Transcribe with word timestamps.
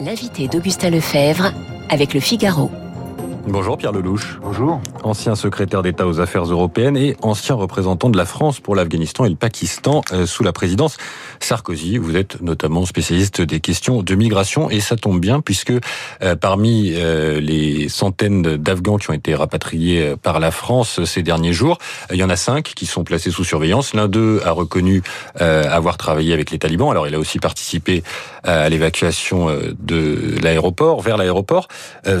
L'invité 0.00 0.46
d'Augustin 0.46 0.90
Lefebvre 0.90 1.52
avec 1.88 2.14
le 2.14 2.20
Figaro. 2.20 2.70
Bonjour 3.50 3.78
Pierre 3.78 3.92
Lelouch. 3.92 4.38
Bonjour. 4.42 4.78
Ancien 5.04 5.34
secrétaire 5.34 5.80
d'État 5.80 6.06
aux 6.06 6.20
affaires 6.20 6.44
européennes 6.44 6.98
et 6.98 7.16
ancien 7.22 7.54
représentant 7.54 8.10
de 8.10 8.16
la 8.18 8.26
France 8.26 8.60
pour 8.60 8.76
l'Afghanistan 8.76 9.24
et 9.24 9.30
le 9.30 9.36
Pakistan 9.36 10.02
euh, 10.12 10.26
sous 10.26 10.42
la 10.42 10.52
présidence 10.52 10.98
Sarkozy. 11.40 11.96
Vous 11.96 12.14
êtes 12.14 12.42
notamment 12.42 12.84
spécialiste 12.84 13.40
des 13.40 13.60
questions 13.60 14.02
de 14.02 14.14
migration 14.14 14.68
et 14.68 14.80
ça 14.80 14.96
tombe 14.96 15.18
bien 15.18 15.40
puisque 15.40 15.72
euh, 16.22 16.36
parmi 16.36 16.92
euh, 16.94 17.40
les 17.40 17.88
centaines 17.88 18.42
d'Afghans 18.42 18.98
qui 18.98 19.10
ont 19.10 19.14
été 19.14 19.34
rapatriés 19.34 20.14
par 20.22 20.40
la 20.40 20.50
France 20.50 21.02
ces 21.04 21.22
derniers 21.22 21.54
jours, 21.54 21.78
il 22.12 22.16
y 22.16 22.24
en 22.24 22.30
a 22.30 22.36
cinq 22.36 22.74
qui 22.76 22.84
sont 22.84 23.02
placés 23.02 23.30
sous 23.30 23.44
surveillance. 23.44 23.94
L'un 23.94 24.08
d'eux 24.08 24.42
a 24.44 24.50
reconnu 24.50 25.02
avoir 25.36 25.96
travaillé 25.96 26.34
avec 26.34 26.50
les 26.50 26.58
talibans. 26.58 26.90
Alors 26.90 27.06
il 27.08 27.14
a 27.14 27.18
aussi 27.18 27.38
participé 27.38 28.02
à 28.44 28.68
l'évacuation 28.68 29.48
de 29.78 30.34
l'aéroport, 30.42 31.00
vers 31.00 31.16
l'aéroport. 31.16 31.68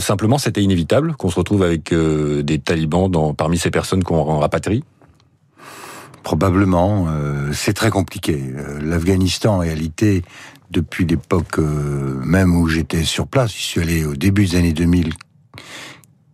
simplement, 0.00 0.38
c'était 0.38 0.62
inévitable 0.62 1.14
qu'on 1.18 1.28
se 1.28 1.36
retrouve 1.36 1.62
avec 1.62 1.92
euh, 1.92 2.42
des 2.42 2.58
talibans 2.58 3.10
dans, 3.10 3.34
parmi 3.34 3.58
ces 3.58 3.70
personnes 3.70 4.02
qu'on 4.04 4.38
rapatrie? 4.38 4.84
Probablement. 6.22 7.06
Euh, 7.08 7.52
c'est 7.52 7.74
très 7.74 7.90
compliqué. 7.90 8.40
Euh, 8.56 8.80
L'Afghanistan, 8.80 9.56
en 9.56 9.58
réalité, 9.58 10.22
depuis 10.70 11.04
l'époque 11.04 11.58
même 11.58 12.54
où 12.54 12.68
j'étais 12.68 13.02
sur 13.02 13.26
place, 13.26 13.52
je 13.52 13.62
suis 13.62 13.80
allé 13.80 14.04
au 14.04 14.14
début 14.14 14.46
des 14.46 14.56
années 14.56 14.72
2000, 14.72 15.12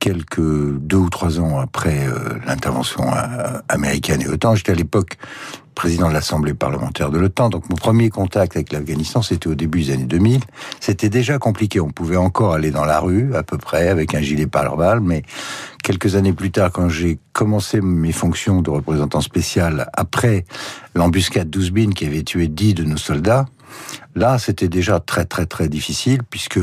quelques 0.05 0.77
deux 0.81 0.99
ou 0.99 1.09
trois 1.09 1.41
ans 1.41 1.59
après 1.59 2.07
l'intervention 2.47 3.05
américaine 3.71 4.21
et 4.21 4.29
OTAN. 4.29 4.55
J'étais 4.55 4.73
à 4.73 4.75
l'époque 4.75 5.17
président 5.75 6.09
de 6.09 6.12
l'Assemblée 6.12 6.53
parlementaire 6.53 7.11
de 7.11 7.19
l'OTAN. 7.19 7.49
Donc 7.49 7.71
mon 7.71 7.77
premier 7.77 8.11
contact 8.11 8.55
avec 8.55 8.71
l'Afghanistan, 8.71 9.23
c'était 9.23 9.47
au 9.47 9.55
début 9.55 9.85
des 9.85 9.93
années 9.93 10.05
2000. 10.05 10.43
C'était 10.79 11.09
déjà 11.09 11.39
compliqué. 11.39 11.81
On 11.81 11.89
pouvait 11.89 12.19
encore 12.19 12.53
aller 12.53 12.71
dans 12.71 12.85
la 12.85 13.01
rue, 13.01 13.35
à 13.35 13.43
peu 13.43 13.57
près, 13.57 13.89
avec 13.89 14.15
un 14.15 14.21
gilet 14.21 14.47
pare-balles. 14.47 15.01
Mais 15.01 15.23
quelques 15.83 16.17
années 16.17 16.34
plus 16.34 16.50
tard, 16.50 16.71
quand 16.71 16.91
j'ai 16.91 17.19
commencé 17.33 17.81
mes 17.81 18.12
fonctions 18.12 18.61
de 18.61 18.69
représentant 18.69 19.23
spécial, 19.23 19.89
après 19.95 20.45
l'embuscade 20.95 21.48
d'Ouzbin 21.48 21.93
qui 21.93 22.05
avait 22.05 22.25
tué 22.25 22.48
dix 22.48 22.75
de 22.75 22.84
nos 22.84 22.98
soldats, 22.98 23.47
là, 24.15 24.39
c'était 24.39 24.69
déjà 24.69 25.00
très, 25.00 25.25
très, 25.25 25.47
très 25.47 25.71
difficile, 25.71 26.21
puisque 26.28 26.61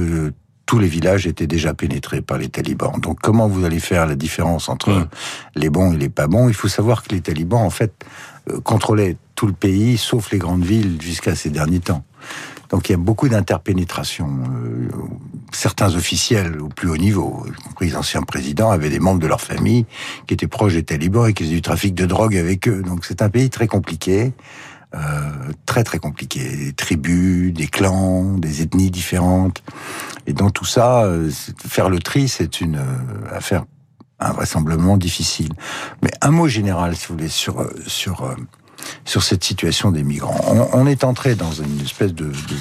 tous 0.71 0.79
les 0.79 0.87
villages 0.87 1.27
étaient 1.27 1.47
déjà 1.47 1.73
pénétrés 1.73 2.21
par 2.21 2.37
les 2.37 2.47
talibans. 2.47 2.97
Donc 3.01 3.19
comment 3.19 3.49
vous 3.49 3.65
allez 3.65 3.81
faire 3.81 4.05
la 4.05 4.15
différence 4.15 4.69
entre 4.69 4.91
mmh. 4.91 5.07
les 5.55 5.69
bons 5.69 5.91
et 5.91 5.97
les 5.97 6.07
pas 6.07 6.27
bons? 6.27 6.47
Il 6.47 6.53
faut 6.53 6.69
savoir 6.69 7.03
que 7.03 7.13
les 7.13 7.19
talibans, 7.19 7.59
en 7.59 7.69
fait, 7.69 7.91
euh, 8.49 8.61
contrôlait 8.61 9.17
tout 9.35 9.47
le 9.47 9.51
pays, 9.51 9.97
sauf 9.97 10.31
les 10.31 10.37
grandes 10.37 10.63
villes, 10.63 10.97
jusqu'à 11.01 11.35
ces 11.35 11.49
derniers 11.49 11.81
temps. 11.81 12.05
Donc 12.69 12.87
il 12.87 12.93
y 12.93 12.95
a 12.95 12.97
beaucoup 12.97 13.27
d'interpénétration. 13.27 14.29
Euh, 14.29 14.87
certains 15.51 15.93
officiels 15.93 16.61
au 16.61 16.69
plus 16.69 16.89
haut 16.89 16.95
niveau, 16.95 17.45
y 17.49 17.63
compris 17.63 17.87
les 17.87 17.97
anciens 17.97 18.21
présidents, 18.21 18.71
avaient 18.71 18.89
des 18.89 18.99
membres 19.01 19.19
de 19.19 19.27
leur 19.27 19.41
famille 19.41 19.85
qui 20.25 20.35
étaient 20.35 20.47
proches 20.47 20.75
des 20.75 20.83
talibans 20.83 21.27
et 21.27 21.33
qui 21.33 21.43
faisaient 21.43 21.55
du 21.55 21.61
trafic 21.61 21.93
de 21.95 22.05
drogue 22.05 22.37
avec 22.37 22.69
eux. 22.69 22.81
Donc 22.81 23.03
c'est 23.03 23.21
un 23.21 23.29
pays 23.29 23.49
très 23.49 23.67
compliqué. 23.67 24.31
Euh, 24.93 24.99
très 25.65 25.83
très 25.83 25.99
compliqué. 25.99 26.39
Des 26.39 26.73
tribus, 26.73 27.53
des 27.53 27.67
clans, 27.67 28.37
des 28.37 28.61
ethnies 28.61 28.91
différentes. 28.91 29.63
Et 30.27 30.33
dans 30.33 30.49
tout 30.49 30.65
ça, 30.65 31.09
faire 31.65 31.89
le 31.89 31.99
tri, 31.99 32.27
c'est 32.27 32.59
une 32.59 32.79
affaire 33.31 33.63
invraisemblablement 34.21 34.97
difficile. 34.97 35.49
Mais 36.01 36.11
un 36.21 36.31
mot 36.31 36.47
général, 36.47 36.95
si 36.95 37.07
vous 37.07 37.15
voulez, 37.15 37.29
sur 37.29 37.61
euh, 37.61 37.73
sur 37.87 38.23
euh, 38.23 38.35
sur 39.05 39.23
cette 39.23 39.43
situation 39.43 39.91
des 39.91 40.03
migrants. 40.03 40.39
On, 40.73 40.87
est 40.87 41.03
entré 41.03 41.35
dans 41.35 41.51
une 41.51 41.81
espèce 41.81 42.15
de, 42.15 42.25
de, 42.25 42.55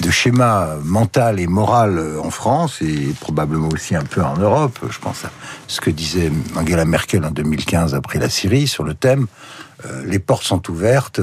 de, 0.00 0.10
schéma 0.10 0.76
mental 0.84 1.40
et 1.40 1.46
moral 1.46 1.98
euh, 1.98 2.20
en 2.20 2.30
France 2.30 2.80
et 2.82 3.14
probablement 3.20 3.68
aussi 3.68 3.94
un 3.94 4.02
peu 4.02 4.22
en 4.22 4.36
Europe. 4.36 4.78
Je 4.90 4.98
pense 4.98 5.24
à 5.24 5.30
ce 5.66 5.80
que 5.80 5.90
disait 5.90 6.30
Angela 6.56 6.84
Merkel 6.84 7.24
en 7.24 7.30
2015 7.30 7.94
après 7.94 8.18
la 8.18 8.28
Syrie 8.28 8.66
sur 8.66 8.84
le 8.84 8.94
thème. 8.94 9.26
les 10.04 10.18
portes 10.18 10.42
sont 10.42 10.68
ouvertes 10.70 11.20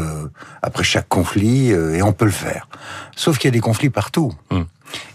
après 0.61 0.85
chaque 0.85 1.09
conflit 1.09 1.71
et 1.71 2.01
on 2.01 2.13
peut 2.13 2.25
le 2.25 2.31
faire. 2.31 2.69
Sauf 3.15 3.37
qu'il 3.37 3.49
y 3.49 3.53
a 3.53 3.57
des 3.57 3.59
conflits 3.59 3.89
partout. 3.89 4.31
Hum 4.49 4.65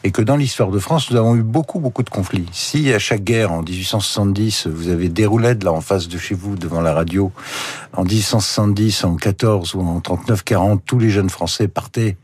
et 0.04 0.10
que 0.10 0.22
dans 0.22 0.36
l'histoire 0.36 0.70
de 0.70 0.78
France, 0.78 1.10
nous 1.10 1.16
avons 1.16 1.36
eu 1.36 1.42
beaucoup, 1.42 1.78
beaucoup 1.78 2.02
de 2.02 2.10
conflits. 2.10 2.46
Si 2.52 2.92
à 2.92 2.98
chaque 2.98 3.22
guerre, 3.22 3.52
en 3.52 3.62
1870, 3.62 4.66
vous 4.66 4.88
avez 4.88 5.08
des 5.08 5.26
roulettes 5.26 5.64
là 5.64 5.72
en 5.72 5.80
face 5.80 6.08
de 6.08 6.18
chez 6.18 6.34
vous, 6.34 6.56
devant 6.56 6.80
la 6.80 6.94
radio, 6.94 7.32
en 7.92 8.04
1870, 8.04 9.04
en 9.04 9.16
14 9.16 9.74
ou 9.74 9.80
en 9.80 9.98
39-40, 10.00 10.80
tous 10.84 10.98
les 10.98 11.10
jeunes 11.10 11.30
Français 11.30 11.68
partaient 11.68 12.16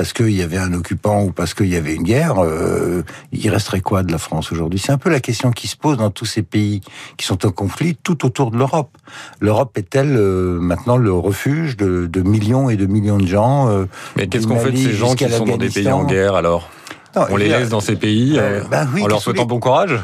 parce 0.00 0.14
qu'il 0.14 0.30
y 0.30 0.40
avait 0.40 0.56
un 0.56 0.72
occupant 0.72 1.24
ou 1.24 1.30
parce 1.30 1.52
qu'il 1.52 1.66
y 1.66 1.76
avait 1.76 1.94
une 1.94 2.04
guerre, 2.04 2.42
euh, 2.42 3.02
il 3.32 3.50
resterait 3.50 3.82
quoi 3.82 4.02
de 4.02 4.10
la 4.10 4.16
France 4.16 4.50
aujourd'hui? 4.50 4.78
C'est 4.78 4.92
un 4.92 4.96
peu 4.96 5.10
la 5.10 5.20
question 5.20 5.50
qui 5.50 5.68
se 5.68 5.76
pose 5.76 5.98
dans 5.98 6.08
tous 6.08 6.24
ces 6.24 6.40
pays 6.40 6.80
qui 7.18 7.26
sont 7.26 7.44
en 7.44 7.50
conflit 7.50 7.96
tout 8.02 8.24
autour 8.24 8.50
de 8.50 8.56
l'Europe. 8.56 8.96
L'Europe 9.40 9.76
est-elle 9.76 10.16
euh, 10.16 10.58
maintenant 10.58 10.96
le 10.96 11.12
refuge 11.12 11.76
de, 11.76 12.06
de, 12.06 12.22
millions 12.22 12.70
et 12.70 12.78
de 12.78 12.86
millions 12.86 13.18
de 13.18 13.26
gens 13.26 13.68
euh, 13.68 13.84
Mais 14.16 14.26
qu'est-ce 14.26 14.46
qu'on 14.46 14.58
fait 14.58 14.72
de 14.72 14.78
ces 14.78 14.94
gens 14.94 15.14
qui 15.14 15.28
sont 15.28 15.44
dans 15.44 15.58
des 15.58 15.68
pays 15.68 15.92
en 15.92 16.04
guerre 16.04 16.34
alors? 16.34 16.70
On 17.14 17.36
les 17.36 17.48
laisse 17.48 17.68
dans 17.68 17.80
ces 17.80 17.96
pays 17.96 18.40
bah 18.70 18.86
en 19.02 19.06
leur 19.06 19.20
souhaitant 19.20 19.44
bon 19.44 19.60
courage? 19.60 20.00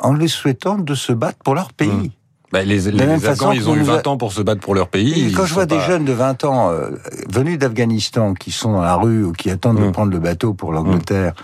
En 0.00 0.14
les 0.14 0.28
souhaitant 0.28 0.78
de 0.78 0.94
se 0.94 1.12
battre 1.12 1.40
pour 1.44 1.54
leur 1.54 1.74
pays. 1.74 1.90
Hmm. 1.90 2.08
Bah, 2.52 2.62
les, 2.62 2.90
les 2.90 3.26
Afghans, 3.26 3.52
ils 3.52 3.68
ont 3.68 3.74
eu 3.74 3.82
20 3.82 4.06
ans 4.06 4.16
pour 4.16 4.32
se 4.32 4.40
battre 4.40 4.60
pour 4.60 4.74
leur 4.74 4.88
pays. 4.88 5.26
Et 5.28 5.32
quand 5.32 5.46
je 5.46 5.54
vois 5.54 5.66
des 5.66 5.80
jeunes 5.80 6.04
de 6.04 6.12
20 6.12 6.44
ans 6.44 6.70
euh, 6.70 6.90
venus 7.28 7.58
d'Afghanistan 7.58 8.34
qui 8.34 8.52
sont 8.52 8.72
dans 8.72 8.82
la 8.82 8.94
rue 8.94 9.24
ou 9.24 9.32
qui 9.32 9.50
attendent 9.50 9.78
de 9.78 9.88
hmm. 9.88 9.92
prendre 9.92 10.12
le 10.12 10.20
bateau 10.20 10.54
pour 10.54 10.72
l'Angleterre, 10.72 11.34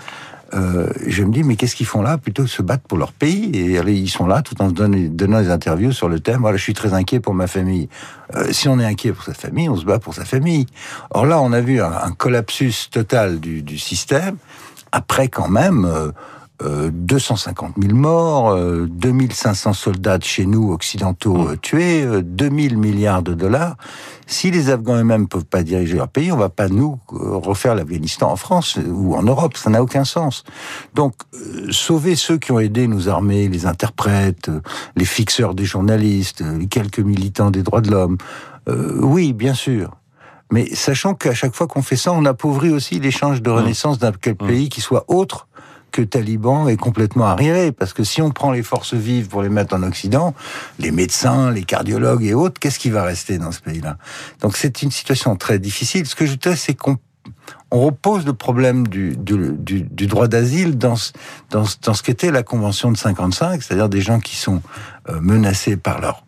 euh, 0.55 0.87
je 1.07 1.25
me 1.25 1.33
dis, 1.33 1.43
mais 1.43 1.57
qu'est-ce 1.57 1.75
qu'ils 1.75 1.87
font 1.87 2.03
là? 2.03 2.19
Plutôt 2.19 2.45
que 2.45 2.51
se 2.51 2.62
battre 2.62 2.85
pour 2.87 2.99
leur 2.99 3.12
pays? 3.12 3.51
Et 3.55 3.81
ils 3.91 4.11
sont 4.11 4.27
là 4.27 4.43
tout 4.43 4.61
en 4.61 4.71
donnant, 4.71 4.97
des 4.97 5.51
interviews 5.51 5.93
sur 5.93 6.09
le 6.09 6.21
thème. 6.21 6.43
Voilà, 6.43 6.57
je 6.57 6.62
suis 6.62 6.75
très 6.75 6.93
inquiet 6.93 7.21
pour 7.21 7.35
ma 7.35 7.47
famille. 7.47 7.89
Euh, 8.37 8.53
si 8.53 8.69
on 8.69 8.79
est 8.79 8.85
inquiet 8.85 9.12
pour 9.12 9.25
sa 9.25 9.35
famille, 9.35 9.69
on 9.69 9.77
se 9.77 9.85
bat 9.85 9.99
pour 9.99 10.15
sa 10.15 10.25
famille. 10.25 10.67
Or 11.11 11.27
là, 11.27 11.41
on 11.41 11.53
a 11.53 11.61
vu 11.61 11.81
un, 11.81 12.12
collapsus 12.17 12.91
total 12.91 13.41
du, 13.41 13.62
du, 13.62 13.79
système. 13.79 14.37
Après, 14.93 15.29
quand 15.29 15.49
même, 15.49 16.12
euh, 16.65 16.91
250 16.93 17.75
euh, 17.77 17.83
000 17.83 17.95
morts, 17.95 18.56
2500 18.56 19.71
euh, 19.71 19.73
soldats 19.73 20.19
de 20.19 20.25
chez 20.25 20.47
nous 20.47 20.73
occidentaux 20.73 21.37
mmh. 21.37 21.56
tués, 21.59 22.06
2000 22.23 22.78
milliards 22.78 23.23
de 23.23 23.34
dollars. 23.34 23.77
Si 24.27 24.50
les 24.50 24.71
Afghans 24.71 24.97
eux-mêmes 24.97 25.28
peuvent 25.28 25.45
pas 25.45 25.62
diriger 25.62 25.97
leur 25.97 26.09
pays, 26.09 26.33
on 26.33 26.37
va 26.37 26.49
pas 26.49 26.69
nous 26.69 26.99
refaire 27.09 27.75
l'Afghanistan 27.75 28.31
en 28.31 28.37
France 28.37 28.78
ou 28.87 29.15
en 29.15 29.23
Europe, 29.23 29.56
ça 29.56 29.71
n'a 29.71 29.83
aucun 29.83 30.05
sens. 30.05 30.45
Donc 30.95 31.15
sauver 31.71 32.15
ceux 32.15 32.39
qui 32.39 32.53
ont 32.53 32.61
aidé 32.61 32.87
nos 32.87 33.09
armées, 33.09 33.49
les 33.49 33.67
interprètes, 33.67 34.50
les 34.97 35.05
fixeurs 35.05 35.55
des 35.55 35.65
journalistes, 35.65 36.43
les 36.59 36.67
quelques 36.67 37.00
militants 37.00 37.50
des 37.50 37.62
droits 37.62 37.83
de 37.83 37.91
l'homme, 37.91 38.17
oui, 38.69 39.33
bien 39.33 39.55
sûr. 39.55 39.91
Mais 40.53 40.69
sachant 40.75 41.15
qu'à 41.15 41.34
chaque 41.34 41.55
fois 41.55 41.67
qu'on 41.67 41.83
fait 41.83 41.97
ça, 41.97 42.12
on 42.12 42.25
appauvrit 42.25 42.71
aussi 42.71 43.00
l'échange 43.00 43.43
de 43.43 43.50
mmh. 43.50 43.55
renaissance 43.55 43.99
d'un 43.99 44.11
mmh. 44.12 44.34
pays 44.34 44.69
qui 44.69 44.81
soit 44.81 45.05
autre 45.09 45.49
que 45.93 46.03
Taliban 46.03 46.67
est 46.67 46.77
complètement 46.77 47.27
arriéré. 47.27 47.71
Parce 47.71 47.93
que 47.93 48.03
si 48.03 48.21
on 48.21 48.31
prend 48.31 48.51
les 48.51 48.63
forces 48.63 48.95
vives 48.95 49.29
pour 49.29 49.43
les 49.43 49.49
mettre 49.49 49.75
en 49.77 49.83
Occident, 49.85 50.35
les 50.79 50.91
médecins, 50.91 51.53
les 51.53 51.63
cardiologues 51.63 52.25
et 52.25 52.35
autres, 52.35 52.59
qu'est-ce 52.59 52.81
qui 52.81 52.91
va 52.91 53.05
rester 53.05 53.39
dans 53.39 53.53
ce 53.53 53.61
pays-là? 53.61 53.99
Donc 54.41 54.57
c'est 54.57 54.83
une 54.83 54.91
situation 54.91 55.37
très 55.37 55.59
difficile. 55.59 56.07
Ce 56.07 56.17
que 56.17 56.27
je 56.27 56.35
dis, 56.35 56.57
c'est 56.57 56.75
qu'on 56.75 56.97
on 57.71 57.81
repose 57.81 58.27
le 58.27 58.35
problème 58.35 58.87
du, 58.87 59.17
droit 59.17 60.29
d'asile 60.29 60.77
dans, 60.77 60.95
dans, 61.51 61.65
dans 61.83 61.95
ce 61.95 62.03
qu'était 62.03 62.31
la 62.31 62.43
Convention 62.43 62.93
de 62.93 62.97
55, 62.97 63.63
c'est-à-dire 63.63 63.89
des 63.89 64.01
gens 64.01 64.21
qui 64.21 64.37
sont 64.37 64.61
euh, 65.09 65.21
menacés 65.21 65.77
par 65.77 66.01
leur 66.01 66.25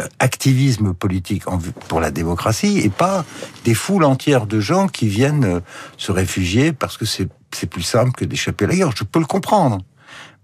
euh, 0.00 0.06
activisme 0.18 0.94
politique 0.94 1.44
pour 1.88 2.00
la 2.00 2.10
démocratie 2.10 2.78
et 2.78 2.88
pas 2.88 3.24
des 3.64 3.74
foules 3.74 4.04
entières 4.04 4.46
de 4.46 4.58
gens 4.58 4.88
qui 4.88 5.06
viennent 5.06 5.44
euh, 5.44 5.60
se 5.98 6.10
réfugier 6.10 6.72
parce 6.72 6.96
que 6.96 7.04
c'est 7.04 7.28
c'est 7.56 7.66
plus 7.66 7.82
simple 7.82 8.12
que 8.12 8.24
d'échapper 8.24 8.64
à 8.64 8.68
la 8.68 8.76
guerre. 8.76 8.90
Je 8.96 9.04
peux 9.04 9.20
le 9.20 9.26
comprendre. 9.26 9.78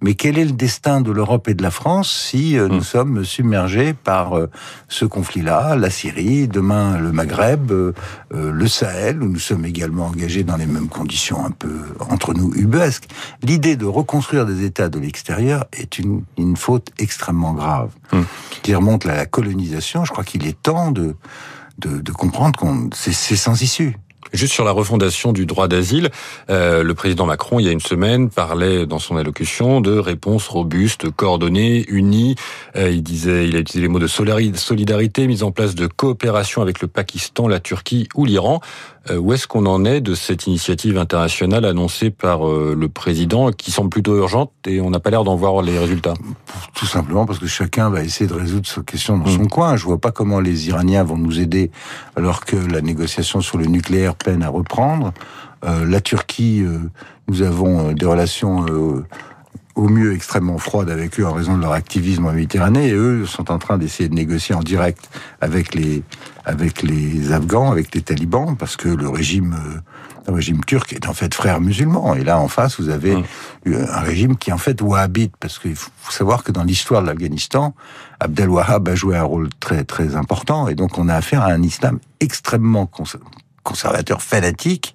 Mais 0.02 0.14
quel 0.14 0.38
est 0.38 0.44
le 0.44 0.52
destin 0.52 1.02
de 1.02 1.10
l'Europe 1.10 1.48
et 1.48 1.54
de 1.54 1.62
la 1.62 1.70
France 1.70 2.10
si 2.30 2.58
euh, 2.58 2.68
nous 2.68 2.78
hmm. 2.78 2.82
sommes 2.82 3.24
submergés 3.24 3.92
par 3.92 4.36
euh, 4.36 4.48
ce 4.88 5.04
conflit-là, 5.04 5.76
la 5.76 5.90
Syrie, 5.90 6.48
demain 6.48 6.98
le 6.98 7.12
Maghreb, 7.12 7.70
euh, 7.70 7.92
le 8.30 8.66
Sahel, 8.66 9.22
où 9.22 9.28
nous 9.28 9.38
sommes 9.38 9.66
également 9.66 10.06
engagés 10.06 10.42
dans 10.42 10.56
les 10.56 10.66
mêmes 10.66 10.88
conditions 10.88 11.44
un 11.44 11.50
peu 11.50 11.80
entre 12.08 12.32
nous 12.32 12.52
ubuesques 12.54 13.08
L'idée 13.42 13.76
de 13.76 13.84
reconstruire 13.84 14.46
des 14.46 14.64
États 14.64 14.88
de 14.88 14.98
l'extérieur 14.98 15.66
est 15.72 15.98
une, 15.98 16.22
une, 16.38 16.56
faute 16.56 16.88
extrêmement 16.98 17.52
grave, 17.52 17.90
hmm. 18.12 18.22
qui 18.62 18.74
remonte 18.74 19.04
à 19.04 19.14
la 19.14 19.26
colonisation. 19.26 20.06
Je 20.06 20.12
crois 20.12 20.24
qu'il 20.24 20.46
est 20.46 20.60
temps 20.62 20.92
de, 20.92 21.14
de, 21.78 22.00
de 22.00 22.12
comprendre 22.12 22.58
qu'on 22.58 22.88
c'est 22.94 23.12
sans 23.12 23.60
issue. 23.60 23.96
Juste 24.32 24.52
sur 24.52 24.64
la 24.64 24.72
refondation 24.72 25.32
du 25.32 25.46
droit 25.46 25.66
d'asile, 25.66 26.10
euh, 26.50 26.82
le 26.82 26.94
président 26.94 27.26
Macron, 27.26 27.58
il 27.58 27.66
y 27.66 27.68
a 27.68 27.72
une 27.72 27.80
semaine, 27.80 28.30
parlait 28.30 28.86
dans 28.86 28.98
son 28.98 29.16
allocution 29.16 29.80
de 29.80 29.98
réponses 29.98 30.46
robustes, 30.48 31.10
coordonnées, 31.10 31.84
unies. 31.88 32.36
Euh, 32.76 32.90
il 32.90 33.02
disait, 33.02 33.48
il 33.48 33.56
a 33.56 33.60
utilisé 33.60 33.82
les 33.82 33.88
mots 33.88 33.98
de 33.98 34.06
solidarité, 34.06 35.26
mise 35.26 35.42
en 35.42 35.50
place 35.50 35.74
de 35.74 35.86
coopération 35.86 36.62
avec 36.62 36.80
le 36.80 36.88
Pakistan, 36.88 37.48
la 37.48 37.60
Turquie 37.60 38.08
ou 38.14 38.24
l'Iran. 38.24 38.60
Euh, 39.08 39.16
où 39.16 39.32
est-ce 39.32 39.46
qu'on 39.46 39.64
en 39.64 39.86
est 39.86 40.02
de 40.02 40.14
cette 40.14 40.46
initiative 40.46 40.98
internationale 40.98 41.64
annoncée 41.64 42.10
par 42.10 42.46
euh, 42.46 42.76
le 42.78 42.88
président, 42.90 43.50
qui 43.50 43.70
semble 43.70 43.88
plutôt 43.88 44.14
urgente 44.18 44.52
et 44.66 44.82
on 44.82 44.90
n'a 44.90 45.00
pas 45.00 45.08
l'air 45.08 45.24
d'en 45.24 45.36
voir 45.36 45.62
les 45.62 45.78
résultats? 45.78 46.12
Tout 46.74 46.84
simplement 46.84 47.24
parce 47.24 47.38
que 47.38 47.46
chacun 47.46 47.88
va 47.88 48.02
essayer 48.02 48.28
de 48.28 48.34
résoudre 48.34 48.66
sa 48.66 48.82
question 48.82 49.16
dans 49.16 49.26
son 49.26 49.44
mm. 49.44 49.48
coin. 49.48 49.76
Je 49.76 49.84
vois 49.84 49.98
pas 49.98 50.10
comment 50.10 50.38
les 50.38 50.68
Iraniens 50.68 51.02
vont 51.02 51.16
nous 51.16 51.40
aider 51.40 51.70
alors 52.14 52.44
que 52.44 52.56
la 52.56 52.82
négociation 52.82 53.40
sur 53.40 53.56
le 53.56 53.66
nucléaire 53.66 54.16
peine 54.22 54.42
à 54.42 54.48
reprendre. 54.48 55.12
Euh, 55.64 55.84
la 55.84 56.00
Turquie, 56.00 56.64
nous 57.28 57.42
avons 57.42 57.92
des 57.92 58.06
relations 58.06 58.64
au 59.74 59.88
mieux 59.88 60.14
extrêmement 60.14 60.58
froides 60.58 60.90
avec 60.90 61.18
eux 61.20 61.26
en 61.26 61.32
raison 61.32 61.56
de 61.56 61.62
leur 61.62 61.72
activisme 61.72 62.26
en 62.26 62.32
Méditerranée, 62.32 62.88
et 62.88 62.94
eux 62.94 63.24
sont 63.26 63.50
en 63.50 63.58
train 63.58 63.78
d'essayer 63.78 64.08
de 64.08 64.14
négocier 64.14 64.54
en 64.54 64.60
direct 64.60 65.08
avec 65.40 65.74
les 65.74 66.02
avec 66.44 66.82
les 66.82 67.32
Afghans, 67.32 67.70
avec 67.70 67.94
les 67.94 68.00
talibans, 68.00 68.56
parce 68.56 68.76
que 68.76 68.88
le 68.88 69.08
régime 69.08 69.54
euh, 69.54 69.80
le 70.26 70.34
régime 70.34 70.64
turc 70.64 70.92
est 70.92 71.08
en 71.08 71.14
fait 71.14 71.34
frère 71.34 71.60
musulman. 71.60 72.14
Et 72.14 72.24
là, 72.24 72.38
en 72.38 72.48
face, 72.48 72.78
vous 72.78 72.88
avez 72.88 73.16
un 73.66 74.00
régime 74.00 74.36
qui 74.36 74.50
est 74.50 74.52
en 74.52 74.58
fait 74.58 74.80
wahhabite, 74.82 75.34
parce 75.40 75.58
qu'il 75.58 75.76
faut 75.76 75.90
savoir 76.10 76.44
que 76.44 76.52
dans 76.52 76.62
l'histoire 76.62 77.02
de 77.02 77.06
l'Afghanistan, 77.06 77.74
Abdel 78.20 78.48
Wahhab 78.48 78.88
a 78.88 78.94
joué 78.94 79.16
un 79.16 79.22
rôle 79.22 79.48
très 79.60 79.84
très 79.84 80.16
important, 80.16 80.68
et 80.68 80.74
donc 80.74 80.98
on 80.98 81.08
a 81.08 81.14
affaire 81.14 81.42
à 81.42 81.52
un 81.52 81.62
islam 81.62 81.98
extrêmement 82.20 82.86
conservateur 83.62 84.22
fanatique, 84.22 84.94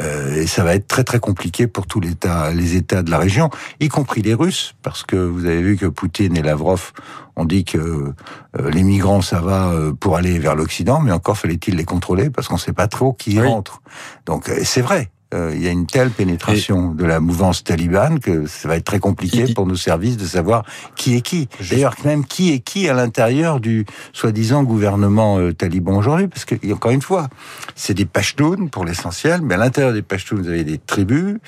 euh, 0.00 0.42
et 0.42 0.46
ça 0.46 0.64
va 0.64 0.74
être 0.74 0.86
très 0.86 1.04
très 1.04 1.20
compliqué 1.20 1.66
pour 1.66 1.86
tous 1.86 2.00
les 2.00 2.10
États, 2.10 2.50
les 2.50 2.76
États 2.76 3.02
de 3.02 3.10
la 3.10 3.18
région, 3.18 3.50
y 3.80 3.88
compris 3.88 4.22
les 4.22 4.34
Russes, 4.34 4.74
parce 4.82 5.02
que 5.02 5.16
vous 5.16 5.44
avez 5.46 5.62
vu 5.62 5.76
que 5.76 5.86
Poutine 5.86 6.36
et 6.36 6.42
Lavrov 6.42 6.92
ont 7.36 7.44
dit 7.44 7.64
que 7.64 7.78
euh, 7.78 8.70
les 8.70 8.82
migrants 8.82 9.22
ça 9.22 9.40
va 9.40 9.70
euh, 9.70 9.92
pour 9.92 10.16
aller 10.16 10.38
vers 10.38 10.54
l'Occident, 10.54 11.00
mais 11.00 11.12
encore 11.12 11.36
fallait-il 11.36 11.76
les 11.76 11.84
contrôler 11.84 12.30
parce 12.30 12.48
qu'on 12.48 12.54
ne 12.54 12.60
sait 12.60 12.72
pas 12.72 12.88
trop 12.88 13.12
qui 13.12 13.32
y 13.32 13.40
rentre. 13.40 13.82
Donc 14.26 14.50
c'est 14.64 14.82
vrai, 14.82 15.10
euh, 15.10 15.13
il 15.32 15.60
y 15.60 15.66
a 15.66 15.70
une 15.70 15.86
telle 15.86 16.10
pénétration 16.10 16.94
de 16.94 17.04
la 17.04 17.18
mouvance 17.18 17.64
talibane 17.64 18.20
que 18.20 18.46
ça 18.46 18.68
va 18.68 18.76
être 18.76 18.84
très 18.84 19.00
compliqué 19.00 19.52
pour 19.52 19.66
nos 19.66 19.74
services 19.74 20.16
de 20.16 20.26
savoir 20.26 20.64
qui 20.96 21.16
est 21.16 21.22
qui. 21.22 21.48
D'ailleurs, 21.70 21.94
même 22.04 22.24
qui 22.24 22.52
est 22.52 22.60
qui 22.60 22.88
à 22.88 22.94
l'intérieur 22.94 23.60
du 23.60 23.84
soi-disant 24.12 24.62
gouvernement 24.62 25.38
euh, 25.38 25.52
taliban 25.52 25.96
aujourd'hui, 25.96 26.28
parce 26.28 26.44
que 26.44 26.54
encore 26.72 26.92
une 26.92 27.02
fois, 27.02 27.28
c'est 27.74 27.94
des 27.94 28.04
Pashtuns 28.04 28.68
pour 28.70 28.84
l'essentiel, 28.84 29.40
mais 29.42 29.54
à 29.54 29.58
l'intérieur 29.58 29.92
des 29.92 30.02
Pashtuns, 30.02 30.36
vous 30.36 30.48
avez 30.48 30.64
des 30.64 30.78
tribus 30.78 31.38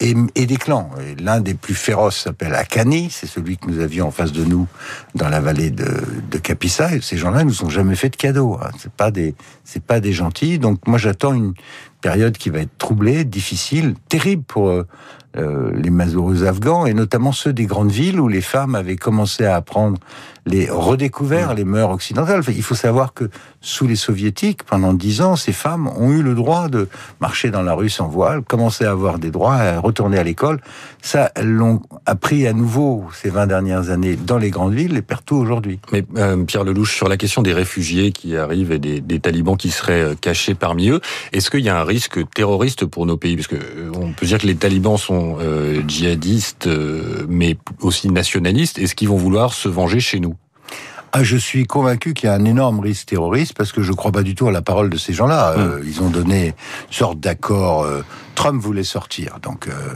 et, 0.00 0.14
des 0.46 0.56
clans. 0.56 0.90
L'un 1.18 1.40
des 1.40 1.54
plus 1.54 1.74
féroces 1.74 2.18
s'appelle 2.24 2.54
Akani, 2.54 3.08
c'est 3.10 3.26
celui 3.26 3.56
que 3.56 3.66
nous 3.66 3.80
avions 3.80 4.08
en 4.08 4.10
face 4.10 4.32
de 4.32 4.44
nous 4.44 4.66
dans 5.14 5.28
la 5.28 5.40
vallée 5.40 5.70
de, 5.70 5.88
de 6.30 6.38
Capissa. 6.38 6.94
Et 6.94 7.00
ces 7.00 7.16
gens-là 7.16 7.44
nous 7.44 7.64
ont 7.64 7.70
jamais 7.70 7.96
fait 7.96 8.10
de 8.10 8.16
cadeaux. 8.16 8.58
Hein. 8.62 8.70
C'est 8.78 8.92
pas 8.92 9.10
des, 9.10 9.34
c'est 9.64 9.82
pas 9.82 10.00
des 10.00 10.12
gentils. 10.12 10.58
Donc 10.58 10.86
moi 10.86 10.98
j'attends 10.98 11.32
une 11.32 11.54
période 12.00 12.36
qui 12.36 12.50
va 12.50 12.60
être 12.60 12.76
troublée, 12.78 13.24
difficile, 13.24 13.94
terrible 14.08 14.44
pour 14.44 14.84
euh, 15.36 15.70
les 15.74 15.90
malheureux 15.90 16.44
afghans 16.44 16.86
et 16.86 16.94
notamment 16.94 17.32
ceux 17.32 17.52
des 17.52 17.66
grandes 17.66 17.90
villes 17.90 18.20
où 18.20 18.28
les 18.28 18.40
femmes 18.40 18.74
avaient 18.74 18.96
commencé 18.96 19.44
à 19.44 19.56
apprendre 19.56 19.98
les 20.46 20.70
redécouvert 20.70 21.54
les 21.54 21.64
mœurs 21.64 21.90
occidentales. 21.90 22.42
il 22.48 22.62
faut 22.62 22.76
savoir 22.76 23.12
que 23.12 23.28
sous 23.60 23.88
les 23.88 23.96
soviétiques, 23.96 24.62
pendant 24.62 24.94
dix 24.94 25.20
ans, 25.20 25.34
ces 25.34 25.52
femmes 25.52 25.88
ont 25.88 26.12
eu 26.12 26.22
le 26.22 26.36
droit 26.36 26.68
de 26.68 26.88
marcher 27.20 27.50
dans 27.50 27.62
la 27.62 27.74
rue 27.74 27.90
sans 27.90 28.06
voile, 28.06 28.42
commencer 28.42 28.84
à 28.84 28.92
avoir 28.92 29.18
des 29.18 29.32
droits, 29.32 29.56
à 29.56 29.80
retourner 29.80 30.18
à 30.18 30.22
l'école. 30.22 30.60
Ça, 31.02 31.32
elles 31.34 31.50
l'ont 31.50 31.82
appris 32.06 32.46
à 32.46 32.52
nouveau 32.52 33.06
ces 33.12 33.28
20 33.28 33.48
dernières 33.48 33.90
années 33.90 34.14
dans 34.14 34.38
les 34.38 34.50
grandes 34.50 34.74
villes 34.74 34.96
et 34.96 35.02
partout 35.02 35.34
aujourd'hui. 35.34 35.80
Mais 35.90 36.04
euh, 36.16 36.44
Pierre 36.44 36.62
Lelouch, 36.62 36.94
sur 36.94 37.08
la 37.08 37.16
question 37.16 37.42
des 37.42 37.52
réfugiés 37.52 38.12
qui 38.12 38.36
arrivent 38.36 38.70
et 38.70 38.78
des, 38.78 39.00
des 39.00 39.18
talibans 39.18 39.56
qui 39.56 39.70
seraient 39.70 40.02
euh, 40.02 40.14
cachés 40.14 40.54
parmi 40.54 40.90
eux, 40.90 41.00
est-ce 41.32 41.50
qu'il 41.50 41.64
y 41.64 41.68
a 41.68 41.76
un 41.76 41.84
risque 41.84 42.20
terroriste 42.34 42.86
pour 42.86 43.04
nos 43.04 43.16
pays? 43.16 43.34
Parce 43.34 43.48
que 43.48 43.56
euh, 43.56 43.90
on 43.96 44.12
peut 44.12 44.26
dire 44.26 44.38
que 44.38 44.46
les 44.46 44.54
talibans 44.54 44.96
sont 44.96 45.25
djihadistes, 45.86 46.68
mais 47.28 47.56
aussi 47.80 48.10
nationalistes. 48.10 48.78
Est-ce 48.78 48.94
qu'ils 48.94 49.08
vont 49.08 49.16
vouloir 49.16 49.52
se 49.52 49.68
venger 49.68 50.00
chez 50.00 50.20
nous? 50.20 50.36
Ah, 51.18 51.22
je 51.22 51.38
suis 51.38 51.64
convaincu 51.64 52.12
qu'il 52.12 52.28
y 52.28 52.30
a 52.30 52.34
un 52.34 52.44
énorme 52.44 52.80
risque 52.80 53.06
terroriste 53.06 53.54
parce 53.56 53.72
que 53.72 53.80
je 53.80 53.90
ne 53.90 53.96
crois 53.96 54.12
pas 54.12 54.22
du 54.22 54.34
tout 54.34 54.48
à 54.48 54.52
la 54.52 54.60
parole 54.60 54.90
de 54.90 54.98
ces 54.98 55.14
gens-là. 55.14 55.54
Euh, 55.56 55.80
ils 55.86 56.02
ont 56.02 56.10
donné 56.10 56.48
une 56.48 56.92
sorte 56.92 57.20
d'accord. 57.20 57.84
Euh, 57.84 58.02
Trump 58.34 58.60
voulait 58.60 58.84
sortir, 58.84 59.38
donc 59.40 59.68
euh, 59.68 59.94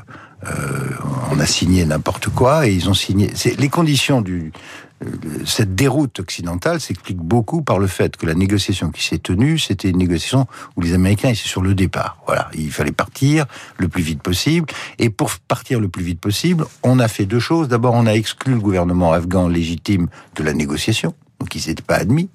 on 1.30 1.38
a 1.38 1.46
signé 1.46 1.84
n'importe 1.84 2.28
quoi 2.28 2.66
et 2.66 2.72
ils 2.72 2.88
ont 2.88 2.94
signé. 2.94 3.32
les 3.58 3.68
conditions 3.68 4.20
du 4.20 4.52
cette 5.46 5.74
déroute 5.74 6.20
occidentale 6.20 6.80
s'explique 6.80 7.16
beaucoup 7.16 7.62
par 7.62 7.78
le 7.78 7.86
fait 7.86 8.16
que 8.16 8.26
la 8.26 8.34
négociation 8.34 8.90
qui 8.90 9.02
s'est 9.02 9.18
tenue, 9.18 9.58
c'était 9.58 9.88
une 9.88 9.96
négociation 9.96 10.46
où 10.76 10.82
les 10.82 10.92
Américains 10.92 11.30
étaient 11.30 11.38
sur 11.38 11.62
le 11.62 11.74
départ. 11.74 12.18
Voilà, 12.26 12.50
il 12.54 12.70
fallait 12.70 12.92
partir 12.92 13.46
le 13.78 13.88
plus 13.88 14.02
vite 14.02 14.22
possible. 14.22 14.66
Et 14.98 15.08
pour 15.08 15.30
partir 15.48 15.80
le 15.80 15.88
plus 15.88 16.04
vite 16.04 16.20
possible, 16.20 16.66
on 16.82 16.98
a 16.98 17.08
fait 17.08 17.24
deux 17.24 17.40
choses. 17.40 17.68
D'abord, 17.68 17.94
on 17.94 18.06
a 18.06 18.12
exclu 18.12 18.52
le 18.54 18.60
gouvernement 18.60 19.12
afghan 19.12 19.48
légitime 19.48 20.08
de 20.36 20.42
la 20.42 20.52
négociation, 20.52 21.14
donc 21.38 21.54
ils 21.54 21.68
n'étaient 21.68 21.82
pas 21.82 21.96
admis. 21.96 22.28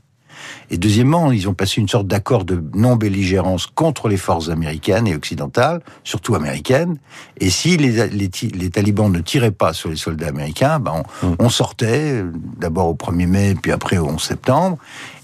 Et 0.70 0.78
deuxièmement, 0.78 1.32
ils 1.32 1.48
ont 1.48 1.54
passé 1.54 1.82
une 1.82 1.88
sorte 1.88 2.08
d'accord 2.08 2.46
de 2.46 2.64
non-belligérance 2.74 3.68
contre 3.68 4.08
les 4.08 4.18
forces 4.18 4.50
américaines 4.50 5.08
et 5.08 5.16
occidentales, 5.16 5.82
surtout 6.04 6.36
américaines. 6.36 6.98
Et 7.40 7.50
si 7.50 7.78
les, 7.78 8.08
les, 8.08 8.70
talibans 8.70 9.12
ne 9.12 9.20
tiraient 9.20 9.52
pas 9.52 9.74
sur 9.74 9.90
les 9.90 9.96
soldats 9.96 10.28
américains, 10.28 10.80
ben 10.80 11.04
on, 11.24 11.36
on 11.40 11.50
sortait, 11.50 12.24
d'abord 12.60 12.88
au 12.88 12.96
1er 12.96 13.28
mai, 13.28 13.56
puis 13.62 13.72
après 13.72 13.98
au 13.98 14.08
11 14.08 14.22
septembre. 14.22 14.78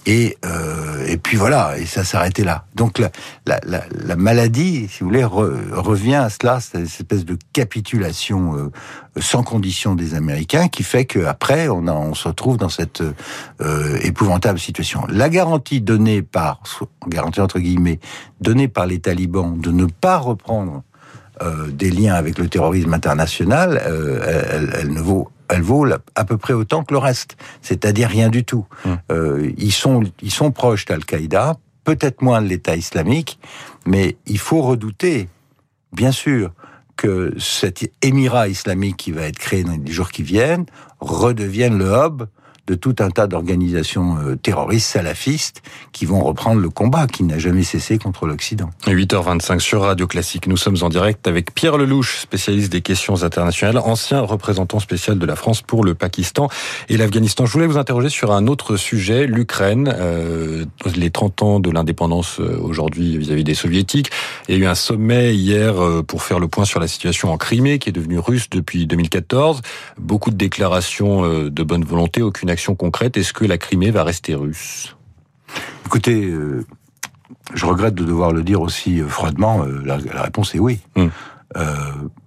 Et, 0.07 0.37
euh, 0.45 1.05
et 1.07 1.17
puis 1.17 1.37
voilà, 1.37 1.77
et 1.77 1.85
ça 1.85 2.03
s'arrêtait 2.03 2.43
là. 2.43 2.65
Donc 2.73 2.97
la, 2.97 3.11
la, 3.45 3.59
la, 3.65 3.83
la, 3.91 4.15
maladie, 4.15 4.87
si 4.87 5.01
vous 5.01 5.09
voulez, 5.09 5.23
revient 5.23 6.15
à 6.15 6.29
cela, 6.29 6.59
cette 6.59 6.81
espèce 6.81 7.23
de 7.23 7.37
capitulation 7.53 8.55
euh, 8.55 8.71
sans 9.19 9.43
condition 9.43 9.93
des 9.93 10.15
Américains, 10.15 10.69
qui 10.69 10.81
fait 10.81 11.05
qu'après, 11.05 11.67
on, 11.67 11.87
on 11.87 12.15
se 12.15 12.27
retrouve 12.27 12.57
dans 12.57 12.69
cette 12.69 13.03
euh, 13.61 13.99
épouvantable 14.01 14.57
situation. 14.57 15.05
La 15.07 15.29
garantie 15.29 15.81
donnée 15.81 16.23
par, 16.23 16.63
garantie 17.07 17.41
entre 17.41 17.59
guillemets, 17.59 17.99
donnée 18.39 18.67
par 18.67 18.87
les 18.87 18.99
talibans 18.99 19.59
de 19.59 19.69
ne 19.69 19.85
pas 19.85 20.17
reprendre 20.17 20.81
euh, 21.41 21.71
des 21.71 21.89
liens 21.89 22.13
avec 22.13 22.37
le 22.37 22.47
terrorisme 22.47 22.93
international, 22.93 23.81
euh, 23.87 24.19
elle, 24.51 24.75
elle 24.79 24.93
ne 24.93 24.99
vaut 24.99 25.29
elle 25.51 25.61
vaut 25.61 25.85
à 26.15 26.25
peu 26.25 26.37
près 26.37 26.53
autant 26.53 26.83
que 26.83 26.93
le 26.93 26.97
reste, 26.97 27.37
c'est-à-dire 27.61 28.09
rien 28.09 28.29
du 28.29 28.43
tout. 28.43 28.65
Hum. 28.85 28.97
Euh, 29.11 29.51
ils 29.57 29.73
sont 29.73 30.03
ils 30.21 30.31
sont 30.31 30.51
proches 30.51 30.85
d'Al-Qaïda, 30.85 31.57
peut-être 31.83 32.21
moins 32.21 32.41
de 32.41 32.47
l'État 32.47 32.75
islamique, 32.75 33.39
mais 33.85 34.17
il 34.25 34.39
faut 34.39 34.61
redouter, 34.61 35.27
bien 35.93 36.11
sûr, 36.11 36.51
que 36.95 37.33
cet 37.39 37.89
émirat 38.01 38.47
islamique 38.47 38.97
qui 38.97 39.11
va 39.11 39.23
être 39.23 39.39
créé 39.39 39.63
dans 39.63 39.77
les 39.83 39.91
jours 39.91 40.11
qui 40.11 40.23
viennent 40.23 40.65
redevienne 40.99 41.77
le 41.77 41.85
hub 41.85 42.23
de 42.67 42.75
tout 42.75 42.95
un 42.99 43.09
tas 43.09 43.27
d'organisations 43.27 44.17
euh, 44.19 44.35
terroristes 44.35 44.87
salafistes 44.87 45.61
qui 45.91 46.05
vont 46.05 46.21
reprendre 46.21 46.61
le 46.61 46.69
combat 46.69 47.07
qui 47.07 47.23
n'a 47.23 47.39
jamais 47.39 47.63
cessé 47.63 47.97
contre 47.97 48.27
l'Occident. 48.27 48.69
8h25 48.85 49.59
sur 49.59 49.81
Radio 49.81 50.05
Classique. 50.05 50.47
Nous 50.47 50.57
sommes 50.57 50.77
en 50.81 50.89
direct 50.89 51.27
avec 51.27 51.53
Pierre 51.53 51.77
Lelouch, 51.77 52.19
spécialiste 52.19 52.71
des 52.71 52.81
questions 52.81 53.23
internationales, 53.23 53.79
ancien 53.79 54.21
représentant 54.21 54.79
spécial 54.79 55.17
de 55.17 55.25
la 55.25 55.35
France 55.35 55.61
pour 55.61 55.83
le 55.83 55.95
Pakistan 55.95 56.49
et 56.87 56.97
l'Afghanistan. 56.97 57.45
Je 57.45 57.53
voulais 57.53 57.67
vous 57.67 57.77
interroger 57.77 58.09
sur 58.09 58.31
un 58.31 58.45
autre 58.47 58.77
sujet, 58.77 59.25
l'Ukraine, 59.25 59.93
euh, 59.97 60.65
les 60.95 61.09
30 61.09 61.41
ans 61.41 61.59
de 61.59 61.71
l'indépendance 61.71 62.39
euh, 62.39 62.59
aujourd'hui 62.61 63.17
vis-à-vis 63.17 63.43
des 63.43 63.55
soviétiques. 63.55 64.11
Il 64.47 64.55
y 64.55 64.57
a 64.57 64.61
eu 64.61 64.67
un 64.67 64.75
sommet 64.75 65.35
hier 65.35 65.73
pour 66.07 66.21
faire 66.21 66.39
le 66.39 66.47
point 66.47 66.65
sur 66.65 66.79
la 66.79 66.87
situation 66.87 67.31
en 67.31 67.37
Crimée 67.37 67.79
qui 67.79 67.89
est 67.89 67.93
devenue 67.93 68.19
russe 68.19 68.49
depuis 68.49 68.85
2014. 68.85 69.61
Beaucoup 69.97 70.29
de 70.29 70.35
déclarations 70.35 71.49
de 71.49 71.63
bonne 71.63 71.83
volonté, 71.83 72.21
aucune 72.21 72.50
action 72.51 72.75
concrète 72.75 73.17
Est-ce 73.17 73.33
que 73.33 73.45
la 73.45 73.57
Crimée 73.57 73.91
va 73.91 74.03
rester 74.03 74.35
russe? 74.35 74.95
Écoutez, 75.85 76.25
euh, 76.25 76.65
je 77.53 77.65
regrette 77.65 77.95
de 77.95 78.05
devoir 78.05 78.31
le 78.31 78.43
dire 78.43 78.61
aussi 78.61 79.01
euh, 79.01 79.07
froidement. 79.07 79.63
Euh, 79.63 79.81
la, 79.83 80.21
réponse 80.21 80.55
est 80.55 80.59
oui. 80.59 80.79
Hmm. 80.95 81.07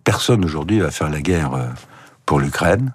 personne 0.03 0.45
aujourd'hui 0.45 0.81
va 0.81 0.91
faire 0.91 1.09
la 1.09 1.21
guerre 1.21 1.53
pour 2.27 2.41
l'Ukraine. 2.41 2.93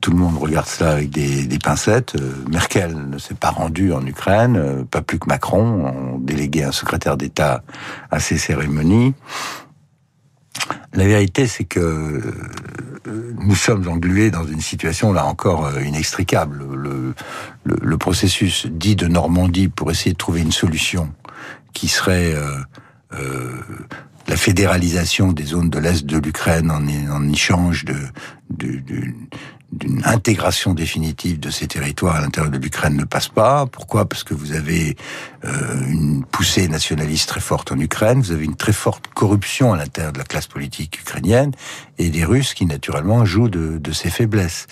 tout 0.00 0.10
le 0.10 0.16
monde 0.16 0.38
regarde 0.38 0.66
cela 0.66 0.92
avec 0.92 1.10
des, 1.10 1.44
des 1.46 1.58
pincettes. 1.58 2.16
Merkel 2.48 2.96
ne 3.10 3.18
s'est 3.18 3.34
pas 3.34 3.50
rendue 3.50 3.92
en 3.92 4.06
Ukraine, 4.06 4.86
pas 4.90 5.02
plus 5.02 5.18
que 5.18 5.26
Macron. 5.26 6.14
On 6.14 6.18
délégué 6.18 6.64
un 6.64 6.72
secrétaire 6.72 7.18
d'État 7.18 7.62
à 8.10 8.20
ces 8.20 8.38
cérémonies. 8.38 9.12
La 10.94 11.04
vérité, 11.04 11.46
c'est 11.46 11.64
que 11.64 12.22
nous 13.06 13.54
sommes 13.54 13.88
englués 13.88 14.30
dans 14.30 14.44
une 14.44 14.60
situation 14.60 15.12
là 15.12 15.24
encore 15.26 15.66
euh, 15.66 15.82
inextricable. 15.82 16.62
Le, 17.64 17.98
processus 17.98 18.66
dit 18.66 18.94
de 18.94 19.08
Normandie 19.08 19.68
pour 19.68 19.90
essayer 19.90 20.12
de 20.12 20.16
trouver 20.16 20.40
une 20.40 20.52
solution 20.52 21.12
qui 21.72 21.88
serait 21.88 22.34
euh, 22.34 22.58
euh, 23.14 23.60
la 24.28 24.36
fédéralisation 24.36 25.32
des 25.32 25.44
zones 25.44 25.70
de 25.70 25.78
l'Est 25.78 26.06
de 26.06 26.18
l'Ukraine 26.18 26.70
en, 26.70 27.28
échange 27.32 27.84
de 27.84 27.96
d'une 29.72 30.02
intégration 30.04 30.74
définitive 30.74 31.40
de 31.40 31.50
ces 31.50 31.66
territoires 31.66 32.16
à 32.16 32.20
l'intérieur 32.20 32.52
de 32.52 32.58
l'Ukraine 32.58 32.96
ne 32.96 33.04
passe 33.04 33.28
pas. 33.28 33.66
Pourquoi? 33.66 34.08
Parce 34.08 34.22
que 34.22 34.32
vous 34.32 34.52
avez 34.52 34.96
euh, 35.44 35.86
une 35.88 36.24
poussée 36.24 36.68
nationaliste 36.68 37.28
très 37.28 37.40
forte 37.40 37.72
en 37.72 37.78
Ukraine, 37.78 38.20
vous 38.20 38.32
avez 38.32 38.44
une 38.44 38.56
très 38.56 38.72
forte 38.72 39.08
corruption 39.08 39.72
à 39.72 39.76
l'intérieur 39.76 40.12
de 40.12 40.18
la 40.18 40.24
classe 40.24 40.46
politique 40.46 41.00
ukrainienne, 41.00 41.52
et 41.98 42.10
des 42.10 42.24
Russes 42.24 42.54
qui 42.54 42.64
naturellement 42.66 43.24
jouent 43.24 43.48
de, 43.48 43.78
de 43.78 43.92
ces 43.92 44.10
faiblesses. 44.10 44.66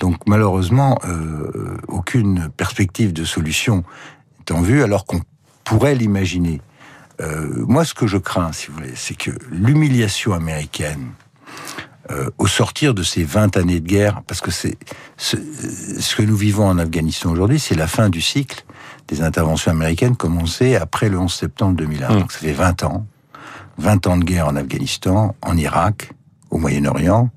Donc 0.00 0.16
malheureusement, 0.26 0.98
euh, 1.04 1.76
aucune 1.86 2.50
perspective 2.56 3.12
de 3.12 3.24
solution 3.24 3.84
est 4.40 4.50
en 4.50 4.62
vue, 4.62 4.82
alors 4.82 5.04
qu'on 5.04 5.20
pourrait 5.64 5.94
l'imaginer. 5.94 6.60
Euh, 7.20 7.64
moi, 7.68 7.84
ce 7.84 7.94
que 7.94 8.06
je 8.06 8.16
crains, 8.16 8.52
si 8.52 8.68
vous 8.68 8.74
voulez, 8.74 8.94
c'est 8.96 9.16
que 9.16 9.30
l'humiliation 9.50 10.32
américaine 10.32 11.12
euh, 12.10 12.30
au 12.38 12.46
sortir 12.46 12.94
de 12.94 13.02
ces 13.02 13.22
20 13.22 13.56
années 13.56 13.80
de 13.80 13.86
guerre, 13.86 14.22
parce 14.26 14.40
que 14.40 14.50
c'est 14.50 14.76
ce, 15.16 15.36
ce, 15.36 16.16
que 16.16 16.22
nous 16.22 16.36
vivons 16.36 16.66
en 16.66 16.78
Afghanistan 16.78 17.30
aujourd'hui, 17.30 17.60
c'est 17.60 17.74
la 17.74 17.86
fin 17.86 18.08
du 18.08 18.20
cycle 18.20 18.64
des 19.08 19.22
interventions 19.22 19.70
américaines 19.70 20.16
commencées 20.16 20.76
après 20.76 21.08
le 21.08 21.18
11 21.18 21.32
septembre 21.32 21.76
2001. 21.76 22.08
Mmh. 22.08 22.18
Donc 22.18 22.32
ça 22.32 22.38
fait 22.38 22.52
20 22.52 22.82
ans, 22.84 23.06
20 23.78 24.06
ans 24.06 24.16
de 24.16 24.24
guerre 24.24 24.48
en 24.48 24.56
Afghanistan, 24.56 25.36
en 25.42 25.56
Irak, 25.56 26.12
au 26.50 26.58
Moyen-Orient, 26.58 27.30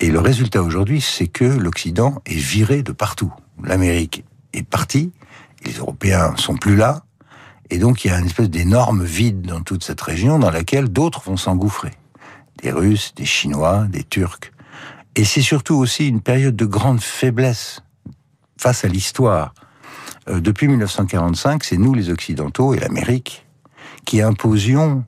et 0.00 0.10
le 0.10 0.18
résultat 0.18 0.62
aujourd'hui, 0.62 1.00
c'est 1.00 1.28
que 1.28 1.44
l'Occident 1.44 2.20
est 2.26 2.34
viré 2.34 2.82
de 2.82 2.92
partout. 2.92 3.32
L'Amérique 3.62 4.24
est 4.52 4.64
partie, 4.64 5.12
les 5.64 5.74
Européens 5.74 6.34
sont 6.36 6.56
plus 6.56 6.76
là, 6.76 7.04
et 7.70 7.78
donc 7.78 8.04
il 8.04 8.08
y 8.08 8.10
a 8.10 8.18
une 8.18 8.26
espèce 8.26 8.50
d'énorme 8.50 9.04
vide 9.04 9.42
dans 9.42 9.62
toute 9.62 9.84
cette 9.84 10.00
région 10.00 10.38
dans 10.38 10.50
laquelle 10.50 10.88
d'autres 10.88 11.22
vont 11.22 11.36
s'engouffrer 11.36 11.92
des 12.58 12.70
Russes, 12.70 13.12
des 13.14 13.24
Chinois, 13.24 13.86
des 13.88 14.04
Turcs. 14.04 14.52
Et 15.14 15.24
c'est 15.24 15.42
surtout 15.42 15.74
aussi 15.76 16.08
une 16.08 16.20
période 16.20 16.56
de 16.56 16.64
grande 16.64 17.00
faiblesse 17.00 17.82
face 18.56 18.84
à 18.84 18.88
l'histoire. 18.88 19.54
Euh, 20.28 20.40
depuis 20.40 20.68
1945, 20.68 21.64
c'est 21.64 21.76
nous 21.76 21.94
les 21.94 22.10
Occidentaux 22.10 22.74
et 22.74 22.78
l'Amérique 22.78 23.46
qui 24.04 24.22
imposions 24.22 25.04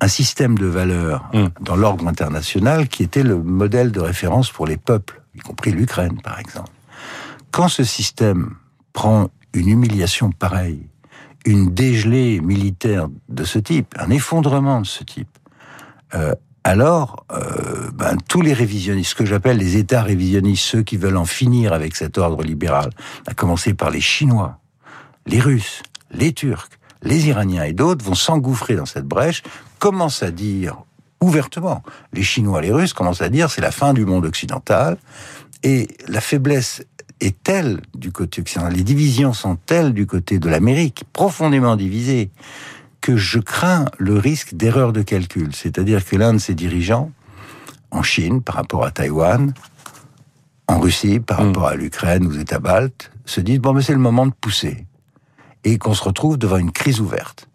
un 0.00 0.08
système 0.08 0.58
de 0.58 0.66
valeurs 0.66 1.30
mmh. 1.32 1.46
dans 1.60 1.76
l'ordre 1.76 2.08
international 2.08 2.88
qui 2.88 3.02
était 3.02 3.22
le 3.22 3.40
modèle 3.40 3.92
de 3.92 4.00
référence 4.00 4.50
pour 4.50 4.66
les 4.66 4.76
peuples, 4.76 5.22
y 5.34 5.38
compris 5.38 5.70
l'Ukraine 5.70 6.20
par 6.22 6.38
exemple. 6.38 6.70
Quand 7.50 7.68
ce 7.68 7.84
système 7.84 8.54
prend 8.92 9.28
une 9.52 9.68
humiliation 9.68 10.32
pareille, 10.32 10.86
une 11.44 11.74
dégelée 11.74 12.40
militaire 12.40 13.08
de 13.28 13.44
ce 13.44 13.58
type, 13.58 13.94
un 13.98 14.10
effondrement 14.10 14.80
de 14.80 14.86
ce 14.86 15.04
type, 15.04 15.38
euh, 16.14 16.34
alors 16.64 17.26
euh, 17.32 17.90
ben, 17.92 18.16
tous 18.28 18.40
les 18.40 18.52
révisionnistes, 18.52 19.10
ce 19.10 19.14
que 19.14 19.24
j'appelle 19.24 19.58
les 19.58 19.76
États 19.76 20.02
révisionnistes, 20.02 20.64
ceux 20.64 20.82
qui 20.82 20.96
veulent 20.96 21.16
en 21.16 21.24
finir 21.24 21.72
avec 21.72 21.96
cet 21.96 22.18
ordre 22.18 22.42
libéral, 22.42 22.90
à 23.26 23.34
commencer 23.34 23.74
par 23.74 23.90
les 23.90 24.00
Chinois, 24.00 24.58
les 25.26 25.40
Russes, 25.40 25.82
les 26.12 26.32
Turcs, 26.32 26.68
les 27.02 27.28
Iraniens 27.28 27.64
et 27.64 27.72
d'autres, 27.72 28.04
vont 28.04 28.14
s'engouffrer 28.14 28.76
dans 28.76 28.86
cette 28.86 29.06
brèche, 29.06 29.42
commencent 29.78 30.22
à 30.22 30.30
dire 30.30 30.84
ouvertement, 31.20 31.82
les 32.12 32.22
Chinois, 32.22 32.60
les 32.60 32.72
Russes 32.72 32.92
commencent 32.92 33.22
à 33.22 33.28
dire 33.28 33.50
c'est 33.50 33.60
la 33.60 33.70
fin 33.72 33.92
du 33.92 34.04
monde 34.04 34.24
occidental, 34.24 34.98
et 35.62 35.88
la 36.08 36.20
faiblesse 36.20 36.84
est 37.20 37.40
telle 37.42 37.80
du 37.94 38.10
côté 38.10 38.40
occidental, 38.40 38.74
les 38.74 38.82
divisions 38.82 39.32
sont 39.32 39.56
telles 39.56 39.92
du 39.92 40.06
côté 40.06 40.38
de 40.38 40.48
l'Amérique, 40.48 41.04
profondément 41.12 41.76
divisées, 41.76 42.30
que 43.02 43.16
je 43.16 43.38
crains 43.38 43.84
le 43.98 44.16
risque 44.16 44.54
d'erreur 44.54 44.94
de 44.94 45.02
calcul. 45.02 45.54
C'est-à-dire 45.54 46.02
que 46.02 46.16
l'un 46.16 46.32
de 46.32 46.38
ses 46.38 46.54
dirigeants, 46.54 47.10
en 47.90 48.02
Chine 48.02 48.40
par 48.40 48.54
rapport 48.54 48.84
à 48.84 48.90
Taïwan, 48.90 49.52
en 50.68 50.80
Russie 50.80 51.20
par 51.20 51.42
mm. 51.42 51.46
rapport 51.46 51.66
à 51.66 51.74
l'Ukraine, 51.74 52.26
aux 52.26 52.32
États 52.32 52.60
baltes, 52.60 53.10
se 53.26 53.40
disent 53.40 53.58
bon 53.58 53.74
mais 53.74 53.82
c'est 53.82 53.92
le 53.92 53.98
moment 53.98 54.24
de 54.24 54.32
pousser 54.32 54.86
et 55.64 55.76
qu'on 55.78 55.94
se 55.94 56.02
retrouve 56.02 56.38
devant 56.38 56.56
une 56.56 56.72
crise 56.72 57.00
ouverte 57.00 57.48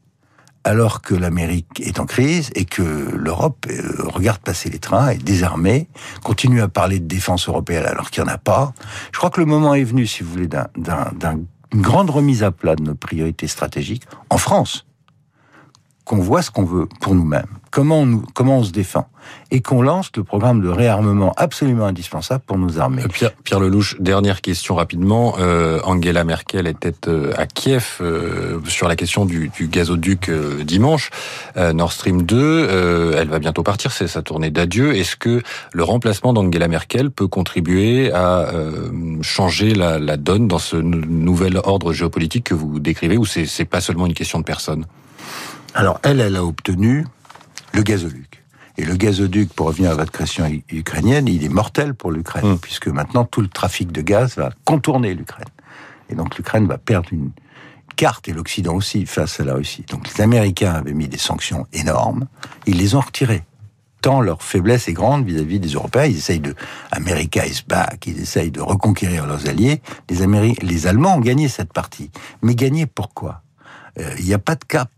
alors 0.63 1.01
que 1.01 1.15
l'Amérique 1.15 1.79
est 1.79 1.97
en 1.97 2.05
crise 2.05 2.49
et 2.53 2.65
que 2.65 2.81
l'Europe 2.81 3.65
euh, 3.69 4.03
regarde 4.07 4.39
passer 4.39 4.69
les 4.69 4.79
trains, 4.79 5.11
est 5.11 5.23
désarmée, 5.23 5.87
continue 6.23 6.61
à 6.61 6.67
parler 6.67 6.99
de 6.99 7.05
défense 7.05 7.47
européenne 7.47 7.85
alors 7.85 8.11
qu'il 8.11 8.21
n'y 8.21 8.29
en 8.29 8.33
a 8.33 8.37
pas. 8.37 8.73
Je 9.13 9.17
crois 9.17 9.29
que 9.29 9.39
le 9.39 9.45
moment 9.45 9.75
est 9.75 9.85
venu, 9.85 10.05
si 10.05 10.23
vous 10.23 10.31
voulez, 10.31 10.49
d'une 10.49 11.81
grande 11.81 12.09
remise 12.09 12.43
à 12.43 12.51
plat 12.51 12.75
de 12.75 12.83
nos 12.83 12.95
priorités 12.95 13.47
stratégiques 13.47 14.03
en 14.29 14.37
France 14.37 14.86
qu'on 16.07 16.17
voit 16.17 16.41
ce 16.41 16.49
qu'on 16.49 16.63
veut 16.63 16.87
pour 17.01 17.15
nous-mêmes, 17.15 17.47
comment 17.69 17.99
on, 17.99 18.05
nous, 18.05 18.23
comment 18.33 18.59
on 18.59 18.63
se 18.63 18.71
défend, 18.71 19.09
et 19.51 19.61
qu'on 19.61 19.81
lance 19.81 20.09
le 20.15 20.23
programme 20.23 20.61
de 20.61 20.69
réarmement 20.69 21.33
absolument 21.35 21.85
indispensable 21.85 22.41
pour 22.47 22.57
nos 22.57 22.79
armées. 22.79 23.03
Euh, 23.03 23.29
Pierre, 23.43 23.59
Lelouch, 23.59 23.97
dernière 23.99 24.41
question 24.41 24.75
rapidement. 24.75 25.35
Euh, 25.37 25.81
Angela 25.83 26.23
Merkel 26.23 26.65
était 26.65 27.09
euh, 27.09 27.33
à 27.35 27.45
Kiev 27.45 28.01
sur 28.67 28.87
la 28.87 28.95
question 28.95 29.25
du, 29.25 29.49
du 29.49 29.67
gazoduc 29.67 30.31
dimanche, 30.63 31.09
Nord 31.57 31.91
Stream 31.91 32.21
2. 32.21 33.13
elle 33.17 33.27
va 33.27 33.39
bientôt 33.39 33.63
partir, 33.63 33.91
c'est 33.91 34.07
sa 34.07 34.21
tournée 34.21 34.49
d'adieu. 34.49 34.95
Est-ce 34.95 35.17
que 35.17 35.41
le 35.73 35.83
remplacement 35.83 36.31
d'Angela 36.31 36.69
Merkel 36.69 37.11
peut 37.11 37.27
contribuer 37.27 38.13
à 38.13 38.47
changer 39.21 39.73
la, 39.73 39.99
la 39.99 40.15
donne 40.15 40.47
dans 40.47 40.59
ce 40.59 40.77
nouvel 40.77 41.59
ordre 41.65 41.91
géopolitique 41.91 42.45
que 42.45 42.53
vous 42.53 42.79
décrivez, 42.79 43.17
ou 43.17 43.25
c'est 43.25 43.65
pas 43.65 43.81
seulement 43.81 44.05
une 44.05 44.13
question 44.13 44.39
de 44.39 44.45
personne? 44.45 44.85
Alors 45.77 45.99
elle, 46.03 46.19
elle 46.19 46.35
a 46.35 46.43
obtenu 46.43 47.05
le 47.73 47.83
gazoduc. 47.83 48.43
Et 48.79 48.85
le 48.85 48.95
gazoduc, 48.95 49.53
pour 49.53 49.67
revenir 49.67 49.91
à 49.91 49.95
votre 49.95 50.11
question 50.11 50.45
ukrainienne, 50.71 51.27
il 51.27 51.43
est 51.43 51.49
mortel 51.49 51.93
pour 51.93 52.11
l'Ukraine, 52.11 52.53
mmh. 52.53 52.59
puisque 52.59 52.87
maintenant 52.87 53.25
tout 53.25 53.41
le 53.41 53.47
trafic 53.47 53.91
de 53.91 54.01
gaz 54.01 54.37
va 54.37 54.49
contourner 54.65 55.13
l'Ukraine. 55.13 55.47
Et 56.09 56.15
donc 56.15 56.35
l'Ukraine 56.37 56.67
va 56.67 56.77
perdre 56.77 57.09
une 57.11 57.31
carte, 57.95 58.27
et 58.27 58.33
l'Occident 58.33 58.73
aussi, 58.73 59.05
face 59.05 59.39
à 59.39 59.43
la 59.43 59.53
Russie. 59.53 59.85
Donc 59.89 60.07
les 60.07 60.21
Américains 60.21 60.73
avaient 60.73 60.93
mis 60.93 61.07
des 61.07 61.17
sanctions 61.17 61.67
énormes, 61.73 62.27
ils 62.65 62.77
les 62.77 62.95
ont 62.95 62.99
retirées. 62.99 63.43
Tant 64.01 64.21
leur 64.21 64.43
faiblesse 64.43 64.87
est 64.87 64.93
grande 64.93 65.25
vis-à-vis 65.25 65.59
des 65.59 65.69
Européens, 65.69 66.05
ils 66.05 66.17
essayent 66.17 66.39
de... 66.39 66.55
America 66.91 67.45
is 67.45 67.63
back, 67.67 68.05
ils 68.05 68.19
essayent 68.19 68.51
de 68.51 68.61
reconquérir 68.61 69.25
leurs 69.25 69.47
alliés. 69.47 69.81
Les, 70.09 70.21
Améri... 70.21 70.55
les 70.61 70.87
Allemands 70.87 71.15
ont 71.15 71.19
gagné 71.19 71.47
cette 71.47 71.73
partie. 71.73 72.11
Mais 72.43 72.53
gagné 72.53 72.85
pourquoi? 72.85 73.41
Il 74.19 74.25
n'y 74.25 74.33
a 74.33 74.39
pas 74.39 74.55
de 74.55 74.63
cap 74.63 74.89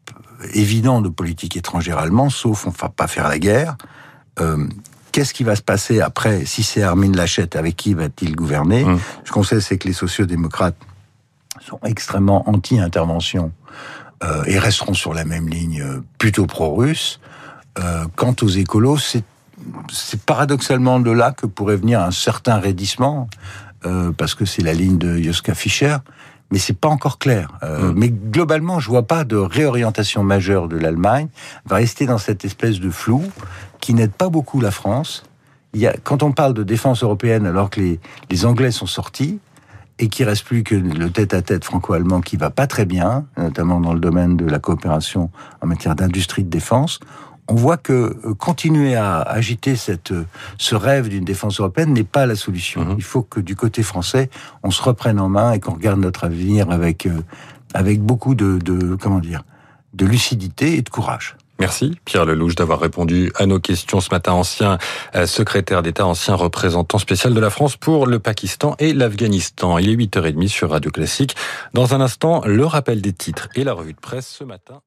évident 0.53 1.01
de 1.01 1.10
politique 1.10 1.58
étrangère 1.58 1.98
allemande, 1.98 2.32
sauf 2.32 2.65
on 2.65 2.72
ne 2.72 2.75
va 2.75 2.89
pas 2.89 3.08
faire 3.08 3.27
la 3.27 3.39
guerre. 3.39 3.77
Euh, 4.39 4.68
Qu'est-ce 5.12 5.34
qui 5.34 5.44
va 5.44 5.56
se 5.56 5.62
passer 5.62 6.01
après 6.01 6.46
Si 6.46 6.62
c'est 6.62 6.84
Armin 6.84 7.12
Laschet, 7.12 7.58
avec 7.58 7.75
qui 7.75 7.96
va-t-il 7.96 8.36
gouverner 8.36 8.86
mmh. 8.86 9.00
Ce 9.25 9.32
qu'on 9.32 9.44
sait, 9.44 9.60
c'est 9.60 9.77
que 9.77 9.88
les 9.88 9.94
sociodémocrates 9.94 10.77
sont 11.62 11.79
extrêmement 11.84 12.48
anti-intervention 12.48 13.51
euh, 14.24 14.44
et 14.46 14.60
resteront 14.60 14.94
sur 14.94 15.13
la 15.13 15.25
même 15.25 15.50
ligne 15.50 15.82
euh, 15.82 16.01
plutôt 16.20 16.46
pro-russe. 16.46 17.20
Euh, 17.79 18.06
quant 18.15 18.36
aux 18.41 18.48
écolos, 18.48 18.98
c'est 18.98 20.22
paradoxalement 20.25 21.00
de 21.00 21.12
là 21.12 21.32
que 21.32 21.48
pourrait 21.48 21.77
venir 21.77 22.01
un 22.01 22.12
certain 22.12 22.60
raidissement, 22.60 23.29
euh, 23.86 24.12
parce 24.12 24.36
que 24.36 24.46
c'est 24.46 24.62
la 24.62 24.74
ligne 24.74 24.98
de 24.98 25.18
Joska 25.18 25.56
Fischer 25.56 25.98
mais 26.51 26.60
c'est 26.60 26.77
pas 26.77 26.89
encore 26.89 27.20
clair. 27.20 27.51
Euh, 27.63 27.91
mm. 27.91 27.94
Mais 27.96 28.10
globalement, 28.10 28.79
je 28.79 28.89
vois 28.89 29.08
pas 29.08 29.24
de 29.24 29.36
réorientation 29.36 30.24
majeure 30.24 30.68
de 30.68 30.77
l'Allemagne. 30.77 31.27
Va 31.65 31.77
rester 31.77 32.06
dans 32.06 32.18
cette 32.18 32.46
espèce 32.46 32.79
de 32.79 32.89
flou 32.89 33.24
qui 33.79 33.94
n'aide 33.94 34.12
pas 34.12 34.29
beaucoup 34.29 34.62
la 34.62 34.72
France. 34.72 35.24
Il 35.74 35.79
y 35.79 35.88
a, 35.88 35.96
quand 36.03 36.24
on 36.24 36.32
parle 36.32 36.53
de 36.53 36.63
défense 36.63 37.03
européenne, 37.03 37.46
alors 37.46 37.70
que 37.70 37.79
les, 37.79 38.00
les 38.29 38.46
Anglais 38.46 38.72
sont 38.72 38.88
sortis 38.88 39.39
et 40.00 40.08
qu'il 40.08 40.25
reste 40.25 40.46
plus 40.46 40.63
que 40.63 40.75
le 40.75 41.12
tête-à-tête 41.12 41.65
franco-allemand 41.65 42.22
qui 42.22 42.38
va 42.38 42.50
pas 42.50 42.68
très 42.68 42.86
bien, 42.86 43.25
notamment 43.38 43.79
dans 43.79 43.94
le 43.94 44.00
domaine 44.00 44.38
de 44.38 44.46
la 44.46 44.58
coopération 44.58 45.29
en 45.62 45.68
matière 45.68 45.94
d'industrie 45.94 46.44
de 46.44 46.50
défense, 46.50 47.00
on 47.50 47.56
voit 47.56 47.77
que 47.77 48.15
euh, 48.25 48.34
continuer 48.36 48.96
à 48.96 49.22
agiter 49.22 49.75
cette, 49.75 50.12
euh, 50.12 50.25
ce 50.58 50.75
rêve 50.75 51.10
d'une 51.10 51.25
défense 51.25 51.60
européenne 51.60 51.94
n'est 51.94 52.03
pas 52.03 52.25
la 52.25 52.36
solution. 52.36 52.86
Mhm. 52.86 52.96
Il 52.98 53.03
faut 53.03 53.24
que 53.24 53.39
du 53.39 53.56
côté 53.56 53.84
français, 53.84 54.29
on 54.63 54.72
se 54.72 54.82
reprenne 54.82 55.20
en 55.20 55.29
main 55.29 55.53
et 55.53 55.60
qu'on 55.60 55.74
regarde 55.74 56.00
notre 56.00 56.24
avenir 56.24 56.70
avec, 56.70 57.06
euh, 57.06 57.22
avec 57.74 58.01
beaucoup 58.01 58.36
de, 58.36 58.60
de, 58.60 58.96
comment 58.96 59.20
dire, 59.20 59.44
de 59.94 60.06
lucidité 60.06 60.77
et 60.77 60.82
de 60.82 60.89
courage. 60.89 61.36
Merci 61.60 61.98
Pierre 62.06 62.24
Lelouch 62.24 62.56
d'avoir 62.56 62.79
répondu 62.79 63.34
à 63.36 63.46
nos 63.46 63.60
questions 63.60 64.00
ce 64.00 64.12
matin, 64.12 64.32
ancien 64.32 64.77
secrétaire 65.25 65.84
d'État, 65.84 66.06
ancien 66.06 66.34
représentant 66.34 67.00
spécial 67.00 67.34
de 67.34 67.39
la 67.41 67.50
France 67.50 67.75
pour 67.75 68.08
le 68.08 68.18
Pakistan 68.18 68.77
et 68.79 68.94
l'Afghanistan. 68.94 69.77
Il 69.77 69.89
est 69.89 69.96
8h30 69.96 70.48
sur 70.48 70.70
Radio 70.70 70.89
Classique. 70.89 71.36
Dans 71.74 71.94
un 71.94 72.00
instant, 72.00 72.44
le 72.46 72.65
rappel 72.65 73.01
des 73.01 73.12
titres 73.12 73.50
et 73.56 73.65
la 73.65 73.74
revue 73.74 73.91
de 73.91 74.00
presse 74.00 74.29
ce 74.29 74.46
matin. 74.46 74.79